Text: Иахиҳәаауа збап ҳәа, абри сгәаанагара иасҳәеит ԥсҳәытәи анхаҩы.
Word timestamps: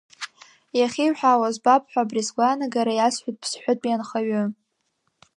Иахиҳәаауа 0.79 1.49
збап 1.55 1.83
ҳәа, 1.91 2.01
абри 2.05 2.27
сгәаанагара 2.27 2.93
иасҳәеит 2.95 3.35
ԥсҳәытәи 3.41 3.95
анхаҩы. 3.95 4.43